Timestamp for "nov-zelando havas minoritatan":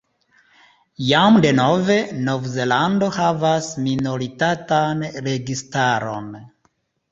2.29-5.07